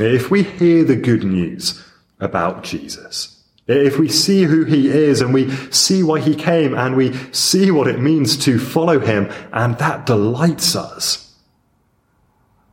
If 0.00 0.30
we 0.30 0.42
hear 0.42 0.84
the 0.84 0.96
good 0.96 1.24
news 1.24 1.82
about 2.20 2.64
Jesus, 2.64 3.42
if 3.68 3.98
we 3.98 4.08
see 4.08 4.44
who 4.44 4.64
he 4.64 4.88
is 4.88 5.20
and 5.20 5.32
we 5.32 5.50
see 5.70 6.02
why 6.02 6.20
he 6.20 6.34
came 6.34 6.74
and 6.74 6.96
we 6.96 7.12
see 7.32 7.70
what 7.70 7.86
it 7.86 8.00
means 8.00 8.36
to 8.44 8.58
follow 8.58 8.98
him 8.98 9.30
and 9.52 9.76
that 9.78 10.06
delights 10.06 10.74
us, 10.74 11.36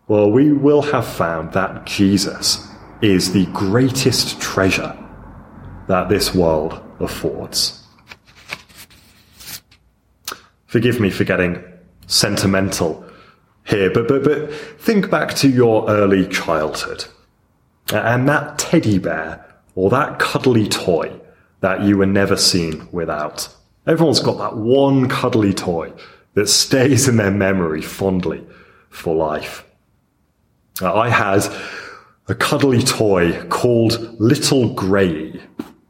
well, 0.07 0.31
we 0.31 0.53
will 0.53 0.81
have 0.81 1.05
found 1.05 1.53
that 1.53 1.85
Jesus 1.85 2.64
is 3.01 3.33
the 3.33 3.45
greatest 3.47 4.39
treasure 4.41 4.97
that 5.87 6.09
this 6.09 6.33
world 6.33 6.81
affords. 6.99 7.83
Forgive 10.65 10.99
me 10.99 11.09
for 11.09 11.23
getting 11.23 11.63
sentimental 12.07 13.05
here, 13.65 13.89
but, 13.89 14.07
but, 14.07 14.23
but 14.23 14.53
think 14.53 15.09
back 15.09 15.33
to 15.35 15.49
your 15.49 15.89
early 15.89 16.27
childhood 16.27 17.05
and 17.93 18.27
that 18.27 18.57
teddy 18.57 18.97
bear 18.97 19.45
or 19.75 19.89
that 19.89 20.19
cuddly 20.19 20.67
toy 20.67 21.11
that 21.61 21.81
you 21.83 21.97
were 21.97 22.05
never 22.05 22.35
seen 22.35 22.87
without. 22.91 23.47
Everyone's 23.87 24.19
got 24.19 24.37
that 24.37 24.57
one 24.57 25.07
cuddly 25.07 25.53
toy 25.53 25.93
that 26.33 26.49
stays 26.49 27.07
in 27.07 27.17
their 27.17 27.31
memory 27.31 27.81
fondly 27.81 28.45
for 28.89 29.15
life. 29.15 29.65
I 30.81 31.09
had 31.09 31.47
a 32.27 32.35
cuddly 32.35 32.81
toy 32.81 33.43
called 33.49 34.19
Little 34.19 34.73
Grey 34.73 35.39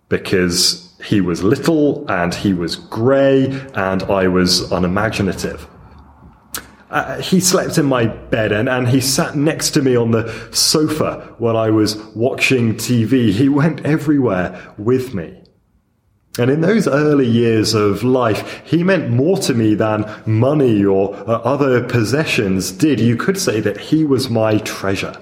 because 0.09 0.93
he 1.03 1.21
was 1.21 1.43
little 1.43 2.09
and 2.09 2.33
he 2.33 2.53
was 2.53 2.75
grey 2.75 3.45
and 3.73 4.03
I 4.03 4.27
was 4.27 4.71
unimaginative. 4.71 5.67
Uh, 6.89 7.21
he 7.21 7.39
slept 7.39 7.77
in 7.77 7.85
my 7.85 8.05
bed 8.05 8.51
and, 8.51 8.69
and 8.69 8.87
he 8.87 9.01
sat 9.01 9.35
next 9.35 9.71
to 9.71 9.81
me 9.81 9.95
on 9.95 10.11
the 10.11 10.31
sofa 10.51 11.35
when 11.37 11.55
I 11.55 11.69
was 11.69 11.97
watching 12.15 12.75
TV. 12.75 13.31
He 13.31 13.49
went 13.49 13.85
everywhere 13.85 14.73
with 14.77 15.13
me. 15.13 15.41
And 16.37 16.51
in 16.51 16.61
those 16.61 16.87
early 16.87 17.27
years 17.27 17.73
of 17.73 18.03
life, 18.03 18.61
he 18.65 18.83
meant 18.83 19.09
more 19.09 19.37
to 19.39 19.53
me 19.53 19.73
than 19.73 20.05
money 20.25 20.83
or 20.83 21.15
uh, 21.15 21.39
other 21.43 21.81
possessions 21.87 22.71
did. 22.71 22.99
You 22.99 23.15
could 23.15 23.37
say 23.37 23.61
that 23.61 23.77
he 23.77 24.03
was 24.03 24.29
my 24.29 24.57
treasure. 24.59 25.15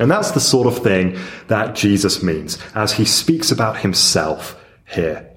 And 0.00 0.10
that's 0.10 0.30
the 0.30 0.40
sort 0.40 0.66
of 0.66 0.82
thing 0.82 1.18
that 1.48 1.74
Jesus 1.74 2.22
means 2.22 2.58
as 2.74 2.92
he 2.92 3.04
speaks 3.04 3.52
about 3.52 3.76
himself 3.76 4.58
here. 4.88 5.30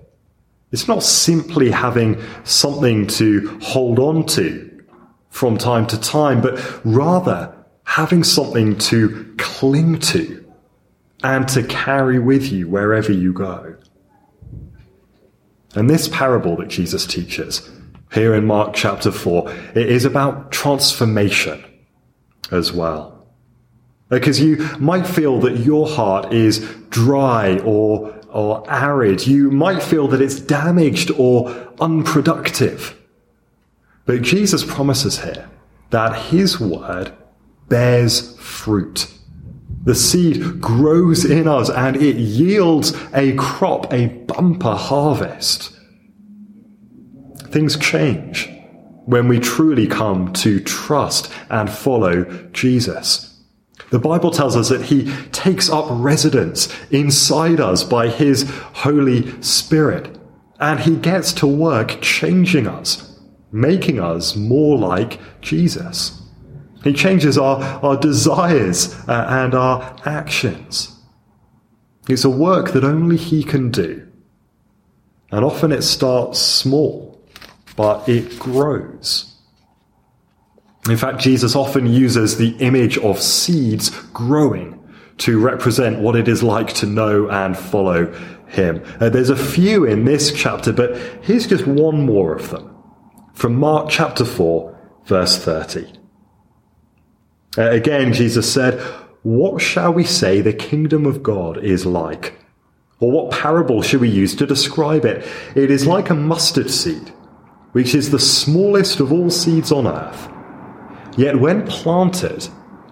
It's 0.72 0.88
not 0.88 1.03
simply 1.03 1.70
having 1.70 2.20
something 2.46 3.05
to 3.08 3.60
hold 3.62 4.00
on 4.00 4.25
to 4.27 4.84
from 5.29 5.57
time 5.57 5.85
to 5.87 6.00
time, 6.00 6.40
but 6.40 6.59
rather 6.85 7.53
having 7.83 8.24
something 8.24 8.77
to 8.77 9.35
cling 9.37 10.00
to 10.00 10.44
and 11.24 11.46
to 11.50 11.64
carry 11.64 12.18
with 12.18 12.51
you 12.51 12.70
wherever 12.70 13.11
you 13.11 13.33
go. 13.33 13.75
And 15.75 15.90
this 15.90 16.07
parable 16.07 16.55
that 16.57 16.70
Jesus 16.70 17.05
teaches 17.05 17.70
here 18.14 18.33
in 18.33 18.46
Mark 18.46 18.74
chapter 18.74 19.11
4, 19.11 19.51
it 19.75 19.90
is 19.90 20.05
about 20.05 20.53
transformation 20.53 21.64
as 22.50 22.72
well. 22.72 23.12
Uh, 24.13 24.19
because 24.19 24.39
you 24.39 24.57
might 24.79 25.07
feel 25.07 25.39
that 25.39 25.57
your 25.57 25.87
heart 25.87 26.31
is 26.31 26.59
dry 26.89 27.57
or, 27.59 28.13
or 28.29 28.63
arid. 28.71 29.25
You 29.25 29.49
might 29.49 29.81
feel 29.81 30.07
that 30.09 30.21
it's 30.21 30.39
damaged 30.39 31.09
or 31.17 31.49
unproductive. 31.79 32.95
But 34.05 34.21
Jesus 34.21 34.63
promises 34.63 35.23
here 35.23 35.49
that 35.89 36.15
his 36.29 36.59
word 36.59 37.11
bears 37.69 38.37
fruit. 38.37 39.11
The 39.85 39.95
seed 39.95 40.61
grows 40.61 41.25
in 41.25 41.47
us 41.47 41.69
and 41.69 41.95
it 41.97 42.15
yields 42.15 42.93
a 43.13 43.33
crop, 43.33 43.91
a 43.91 44.07
bumper 44.07 44.75
harvest. 44.75 45.75
Things 47.47 47.77
change 47.77 48.49
when 49.05 49.27
we 49.27 49.39
truly 49.39 49.87
come 49.87 50.31
to 50.33 50.59
trust 50.59 51.31
and 51.49 51.69
follow 51.69 52.25
Jesus. 52.53 53.32
The 53.94 54.00
Bible 54.00 54.32
tells 54.32 54.56
us 54.56 54.70
that 54.70 54.82
he 54.82 55.14
takes 55.27 55.70
up 55.70 55.86
residence 55.88 56.68
inside 56.90 57.60
us 57.60 57.84
by 57.84 58.08
his 58.08 58.50
Holy 58.74 59.40
Spirit 59.44 60.18
and 60.60 60.79
he 60.79 60.96
gets 60.96 61.32
to 61.34 61.46
work 61.46 62.01
changing 62.01 62.66
us, 62.66 63.20
making 63.51 64.00
us 64.00 64.36
more 64.36 64.79
like 64.79 65.20
Jesus. 65.42 66.20
He 66.84 66.92
changes 66.92 67.38
our, 67.38 67.62
our 67.86 67.96
desires 67.96 68.96
uh, 69.08 69.27
and 69.29 69.53
our 69.53 69.96
actions. 70.06 71.00
It's 72.10 72.24
a 72.24 72.32
work 72.32 72.72
that 72.72 72.84
only 72.84 73.16
He 73.16 73.44
can 73.44 73.70
do. 73.70 74.08
And 75.32 75.46
often 75.46 75.72
it 75.72 75.84
starts 75.84 76.40
small, 76.40 77.24
but 77.75 78.10
it 78.10 78.40
grows. 78.40 79.32
In 80.89 80.98
fact, 80.98 81.19
Jesus 81.19 81.55
often 81.55 81.87
uses 81.87 82.37
the 82.37 82.55
image 82.57 82.98
of 82.98 83.22
seeds 83.22 83.89
growing 84.11 84.79
to 85.19 85.39
represent 85.39 86.00
what 86.00 86.15
it 86.15 86.27
is 86.27 86.43
like 86.43 86.74
to 86.74 86.85
know 86.85 87.29
and 87.29 87.57
follow 87.57 88.11
Him. 88.48 88.83
Uh, 89.00 89.09
there's 89.09 89.29
a 89.29 89.35
few 89.35 89.85
in 89.85 90.03
this 90.03 90.33
chapter, 90.33 90.74
but 90.74 90.98
here's 91.22 91.48
just 91.48 91.65
one 91.65 92.05
more 92.05 92.35
of 92.35 92.50
them. 92.50 92.75
From 93.33 93.55
Mark 93.55 93.89
chapter 93.89 94.25
4, 94.25 94.77
verse 95.05 95.37
30. 95.37 95.87
Uh, 97.57 97.69
again, 97.69 98.11
Jesus 98.11 98.51
said, 98.51 98.79
What 99.22 99.61
shall 99.61 99.93
we 99.93 100.03
say 100.03 100.41
the 100.41 100.53
kingdom 100.53 101.05
of 101.05 101.24
God 101.24 101.63
is 101.63 101.85
like? 101.85 102.39
Or 103.00 103.11
what 103.11 103.31
parable 103.31 103.81
should 103.81 104.01
we 104.01 104.09
use 104.09 104.35
to 104.35 104.46
describe 104.46 105.05
it? 105.05 105.25
It 105.55 105.72
is 105.72 105.87
like 105.87 106.09
a 106.09 106.15
mustard 106.15 106.69
seed, 106.69 107.13
which 107.72 107.96
is 107.96 108.11
the 108.11 108.19
smallest 108.19 109.00
of 109.00 109.13
all 109.13 109.29
seeds 109.29 109.72
on 109.72 109.87
earth. 109.87 110.29
Yet 111.15 111.39
when 111.39 111.67
planted, 111.67 112.47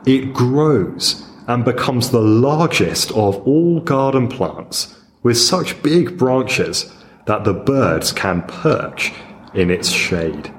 it 0.05 0.34
grows 0.34 1.27
and 1.47 1.65
becomes 1.65 2.10
the 2.10 2.21
largest 2.21 3.12
of 3.12 3.36
all 3.47 3.79
garden 3.79 4.27
plants, 4.27 4.95
with 5.23 5.38
such 5.38 5.81
big 5.81 6.17
branches 6.17 6.91
that 7.25 7.43
the 7.43 7.53
birds 7.53 8.12
can 8.12 8.43
perch 8.43 9.12
in 9.53 9.69
its 9.69 9.89
shade. 9.89 10.53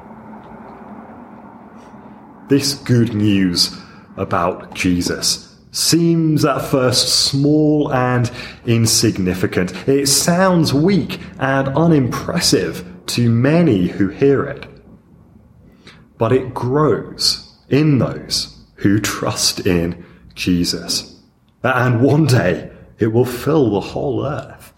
This 2.48 2.74
good 2.74 3.14
news 3.14 3.76
about 4.16 4.74
Jesus 4.74 5.56
seems 5.70 6.44
at 6.44 6.60
first 6.60 7.26
small 7.26 7.92
and 7.92 8.30
insignificant. 8.66 9.88
It 9.88 10.06
sounds 10.06 10.74
weak 10.74 11.20
and 11.38 11.68
unimpressive 11.68 12.84
to 13.06 13.30
many 13.30 13.88
who 13.88 14.08
hear 14.08 14.44
it. 14.44 14.66
But 16.18 16.32
it 16.32 16.52
grows 16.52 17.51
in 17.72 17.98
those 17.98 18.56
who 18.76 19.00
trust 19.00 19.66
in 19.66 20.04
Jesus. 20.36 21.20
And 21.64 22.00
one 22.00 22.26
day 22.26 22.70
it 23.00 23.08
will 23.08 23.24
fill 23.24 23.70
the 23.70 23.80
whole 23.80 24.24
earth. 24.24 24.72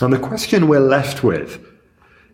And 0.00 0.12
the 0.12 0.18
question 0.18 0.68
we're 0.68 0.80
left 0.80 1.22
with 1.22 1.62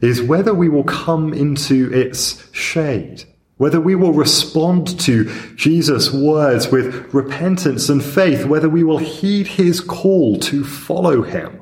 is 0.00 0.22
whether 0.22 0.54
we 0.54 0.68
will 0.68 0.84
come 0.84 1.32
into 1.32 1.92
its 1.92 2.48
shade 2.52 3.24
whether 3.56 3.80
we 3.80 3.94
will 3.94 4.12
respond 4.12 4.98
to 5.00 5.24
Jesus' 5.54 6.12
words 6.12 6.70
with 6.70 7.12
repentance 7.14 7.88
and 7.88 8.02
faith, 8.04 8.46
whether 8.46 8.68
we 8.68 8.82
will 8.82 8.98
heed 8.98 9.46
his 9.46 9.80
call 9.80 10.38
to 10.40 10.64
follow 10.64 11.22
him 11.22 11.60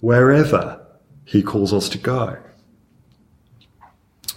wherever 0.00 0.84
he 1.24 1.42
calls 1.42 1.72
us 1.72 1.88
to 1.88 1.98
go. 1.98 2.36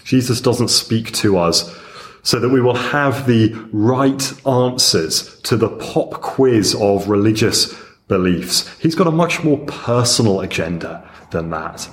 Jesus 0.05 0.39
doesn't 0.39 0.69
speak 0.69 1.11
to 1.11 1.37
us 1.37 1.77
so 2.27 2.41
that 2.41 2.49
we 2.49 2.59
will 2.59 2.75
have 2.75 3.25
the 3.25 3.53
right 3.71 4.45
answers 4.45 5.39
to 5.43 5.55
the 5.55 5.69
pop 5.69 6.21
quiz 6.21 6.75
of 6.75 7.07
religious 7.07 7.73
beliefs. 8.09 8.67
He's 8.79 8.95
got 8.95 9.07
a 9.07 9.11
much 9.11 9.45
more 9.45 9.59
personal 9.59 10.41
agenda 10.41 11.09
than 11.31 11.51
that. 11.51 11.89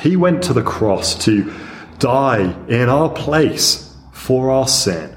He 0.00 0.16
went 0.16 0.42
to 0.44 0.54
the 0.54 0.62
cross 0.62 1.14
to 1.26 1.52
die 1.98 2.56
in 2.68 2.88
our 2.88 3.10
place 3.10 3.94
for 4.14 4.50
our 4.50 4.66
sin 4.66 5.14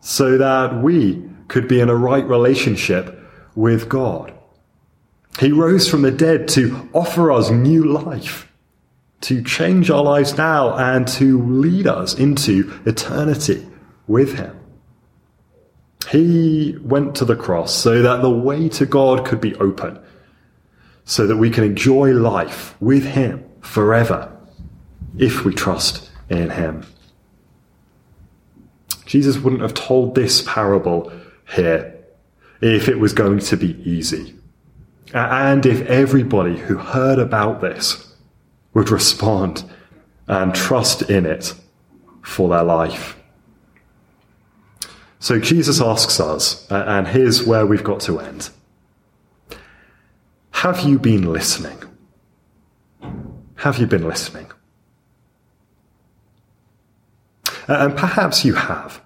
so 0.00 0.38
that 0.38 0.82
we 0.82 1.28
could 1.48 1.68
be 1.68 1.78
in 1.78 1.90
a 1.90 1.94
right 1.94 2.26
relationship 2.26 3.22
with 3.54 3.90
God. 3.90 4.32
He 5.38 5.52
rose 5.52 5.90
from 5.90 6.00
the 6.00 6.10
dead 6.10 6.48
to 6.48 6.88
offer 6.94 7.30
us 7.32 7.50
new 7.50 7.84
life 7.84 8.50
to 9.22 9.42
change 9.42 9.90
our 9.90 10.02
lives 10.02 10.36
now 10.36 10.76
and 10.76 11.06
to 11.06 11.40
lead 11.42 11.86
us 11.86 12.14
into 12.14 12.72
eternity 12.84 13.66
with 14.06 14.34
Him. 14.36 14.58
He 16.10 16.76
went 16.82 17.14
to 17.16 17.24
the 17.24 17.36
cross 17.36 17.72
so 17.74 18.02
that 18.02 18.22
the 18.22 18.30
way 18.30 18.68
to 18.70 18.86
God 18.86 19.24
could 19.24 19.40
be 19.40 19.54
open, 19.56 20.00
so 21.04 21.26
that 21.26 21.36
we 21.36 21.50
can 21.50 21.64
enjoy 21.64 22.12
life 22.12 22.74
with 22.80 23.04
Him 23.04 23.44
forever 23.60 24.36
if 25.16 25.44
we 25.44 25.54
trust 25.54 26.10
in 26.28 26.50
Him. 26.50 26.84
Jesus 29.06 29.38
wouldn't 29.38 29.62
have 29.62 29.74
told 29.74 30.14
this 30.14 30.42
parable 30.42 31.12
here 31.54 31.96
if 32.60 32.88
it 32.88 32.98
was 32.98 33.12
going 33.12 33.38
to 33.38 33.56
be 33.56 33.80
easy. 33.88 34.34
And 35.14 35.66
if 35.66 35.82
everybody 35.82 36.56
who 36.56 36.78
heard 36.78 37.18
about 37.18 37.60
this 37.60 38.11
would 38.74 38.90
respond 38.90 39.64
and 40.28 40.54
trust 40.54 41.02
in 41.02 41.26
it 41.26 41.54
for 42.22 42.48
their 42.48 42.62
life. 42.62 43.16
So 45.18 45.38
Jesus 45.38 45.80
asks 45.80 46.18
us, 46.18 46.66
and 46.70 47.06
here's 47.06 47.44
where 47.44 47.66
we've 47.66 47.84
got 47.84 48.00
to 48.02 48.18
end 48.18 48.50
Have 50.52 50.80
you 50.80 50.98
been 50.98 51.32
listening? 51.32 51.78
Have 53.56 53.78
you 53.78 53.86
been 53.86 54.06
listening? 54.06 54.50
And 57.68 57.96
perhaps 57.96 58.44
you 58.44 58.54
have. 58.54 59.00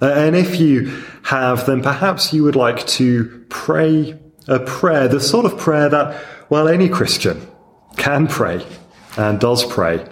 And 0.00 0.36
if 0.36 0.60
you 0.60 1.02
have, 1.24 1.66
then 1.66 1.82
perhaps 1.82 2.32
you 2.32 2.44
would 2.44 2.54
like 2.54 2.86
to 2.86 3.44
pray 3.48 4.16
a 4.46 4.60
prayer, 4.60 5.08
the 5.08 5.20
sort 5.20 5.44
of 5.44 5.58
prayer 5.58 5.88
that, 5.88 6.24
well, 6.48 6.68
any 6.68 6.88
Christian 6.88 7.44
can 7.98 8.26
pray 8.26 8.64
and 9.16 9.38
does 9.40 9.64
pray. 9.64 10.06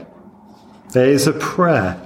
There 0.92 1.09
is 1.09 1.27
a 1.27 1.33
prayer 1.33 2.01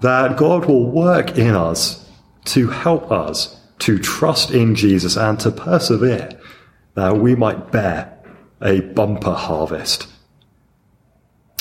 that 0.00 0.36
God 0.36 0.66
will 0.66 0.86
work 0.86 1.38
in 1.38 1.54
us 1.54 2.08
to 2.46 2.68
help 2.68 3.10
us 3.10 3.58
to 3.80 3.98
trust 3.98 4.50
in 4.50 4.74
Jesus 4.74 5.16
and 5.16 5.38
to 5.40 5.50
persevere 5.50 6.30
that 6.94 7.18
we 7.18 7.34
might 7.34 7.70
bear 7.72 8.18
a 8.62 8.80
bumper 8.80 9.34
harvest. 9.34 10.06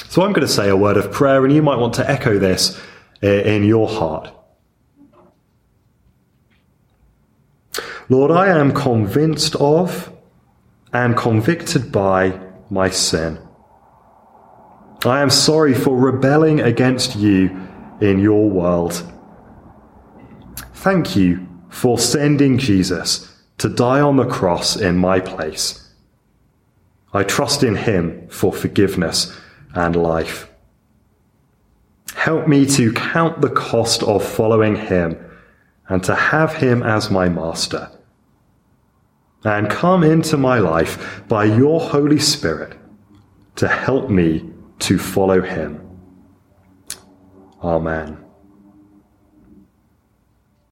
So 0.09 0.21
I'm 0.21 0.31
going 0.31 0.47
to 0.47 0.53
say 0.53 0.69
a 0.69 0.77
word 0.77 0.97
of 0.97 1.11
prayer, 1.11 1.43
and 1.43 1.53
you 1.53 1.61
might 1.61 1.77
want 1.77 1.95
to 1.95 2.09
echo 2.09 2.39
this 2.39 2.79
eh, 3.21 3.41
in 3.41 3.63
your 3.63 3.87
heart. 3.87 4.31
Lord, 8.07 8.31
I 8.31 8.47
am 8.47 8.71
convinced 8.71 9.55
of 9.55 10.11
and 10.93 11.17
convicted 11.17 11.91
by 11.91 12.39
my 12.69 12.89
sin. 12.89 13.44
I 15.07 15.21
am 15.21 15.29
sorry 15.29 15.73
for 15.73 15.97
rebelling 15.97 16.61
against 16.61 17.15
you 17.15 17.49
in 18.01 18.19
your 18.19 18.49
world. 18.49 19.03
Thank 20.73 21.15
you 21.15 21.47
for 21.69 21.99
sending 21.99 22.57
Jesus 22.57 23.31
to 23.57 23.69
die 23.69 24.01
on 24.01 24.17
the 24.17 24.25
cross 24.25 24.75
in 24.75 24.97
my 24.97 25.19
place. 25.19 25.91
I 27.13 27.23
trust 27.23 27.63
in 27.63 27.75
him 27.75 28.27
for 28.29 28.51
forgiveness 28.51 29.37
and 29.73 29.95
life. 29.95 30.49
Help 32.15 32.47
me 32.47 32.65
to 32.65 32.91
count 32.93 33.41
the 33.41 33.49
cost 33.49 34.03
of 34.03 34.23
following 34.23 34.75
him 34.75 35.17
and 35.87 36.03
to 36.03 36.15
have 36.15 36.55
him 36.55 36.81
as 36.81 37.11
my 37.11 37.29
master. 37.29 37.91
And 39.43 39.69
come 39.69 40.03
into 40.03 40.37
my 40.37 40.59
life 40.59 41.23
by 41.27 41.45
your 41.45 41.79
Holy 41.79 42.19
Spirit 42.19 42.77
to 43.57 43.67
help 43.67 44.09
me 44.09 44.49
to 44.79 44.97
follow 44.97 45.41
him. 45.41 45.81
Amen. 47.63 48.24